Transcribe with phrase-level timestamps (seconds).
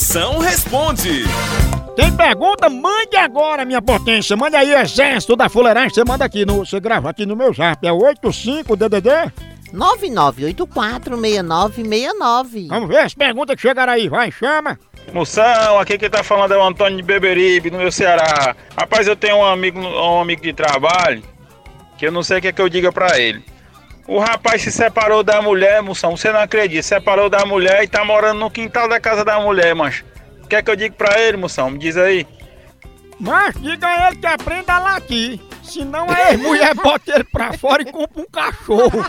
[0.00, 1.24] Moção responde.
[1.94, 2.70] Tem pergunta?
[2.70, 4.34] Mande agora, minha potência.
[4.34, 5.90] Mande aí, exército da fuleiragem.
[5.90, 6.64] Você manda aqui no.
[6.64, 7.86] Você grava aqui no meu zap.
[7.86, 9.30] É 85DDD?
[9.74, 12.68] 99846969.
[12.68, 14.08] Vamos ver as perguntas que chegaram aí.
[14.08, 14.78] Vai, chama.
[15.12, 18.56] Moção, aqui quem tá falando é o Antônio de Beberibe, no meu Ceará.
[18.74, 21.22] Rapaz, eu tenho um amigo, um amigo de trabalho
[21.98, 23.44] que eu não sei o que, é que eu diga pra ele.
[24.10, 28.04] O rapaz se separou da mulher, moção, você não acredita, separou da mulher e tá
[28.04, 30.04] morando no quintal da casa da mulher, mancho.
[30.42, 31.70] O que é que eu digo pra ele, moção?
[31.70, 32.26] Me diz aí.
[33.20, 35.38] Mas diga a ele que aprenda a latir.
[35.62, 39.04] Senão a mulher bota ele pra fora e compra um cachorro.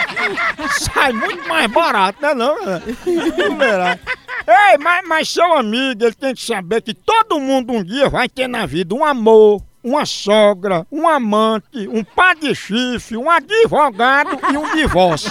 [0.72, 2.56] Sai muito mais barato, né não?
[2.64, 3.98] Não verá.
[4.72, 8.26] Ei, mas, mas seu amigo, ele tem que saber que todo mundo um dia vai
[8.26, 14.38] ter na vida um amor, uma sogra, um amante, um pá de chifre, um advogado
[14.52, 15.30] e um divórcio.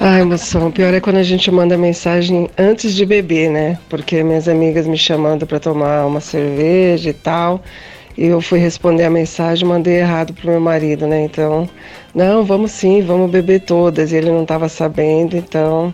[0.00, 3.78] Ai, moção, o pior é quando a gente manda mensagem antes de beber, né?
[3.88, 7.62] Porque minhas amigas me chamando pra tomar uma cerveja e tal.
[8.16, 11.22] E eu fui responder a mensagem, mandei errado pro meu marido, né?
[11.22, 11.68] Então,
[12.14, 14.12] não, vamos sim, vamos beber todas.
[14.12, 15.92] E ele não tava sabendo, então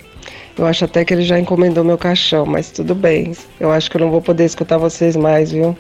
[0.60, 3.34] eu acho até que ele já encomendou meu caixão, mas tudo bem.
[3.58, 5.74] Eu acho que eu não vou poder escutar vocês mais, viu?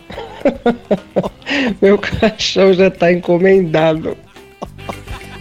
[1.82, 4.16] meu caixão já tá encomendado.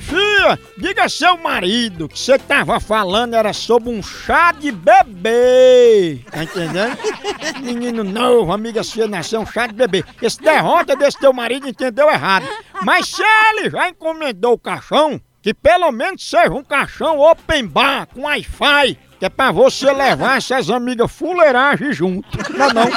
[0.01, 6.19] Fia, diga seu marido que você tava falando era sobre um chá de bebê.
[6.29, 6.97] Tá entendendo?
[7.63, 10.03] Menino novo, amiga sua nasceu um chá de bebê.
[10.21, 12.45] Esse derrota desse teu marido entendeu errado.
[12.83, 18.07] Mas se ele já encomendou o caixão, que pelo menos seja um caixão open bar
[18.07, 22.27] com Wi-Fi, que é pra você levar essas amigas fuleiragens junto.
[22.57, 22.89] Não, é não.